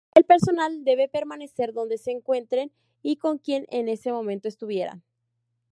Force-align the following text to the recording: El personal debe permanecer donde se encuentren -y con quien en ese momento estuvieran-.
El 0.15 0.23
personal 0.23 0.83
debe 0.83 1.07
permanecer 1.09 1.73
donde 1.73 1.99
se 1.99 2.09
encuentren 2.09 2.71
-y 3.03 3.19
con 3.19 3.37
quien 3.37 3.67
en 3.69 3.87
ese 3.87 4.11
momento 4.11 4.47
estuvieran-. 4.47 5.03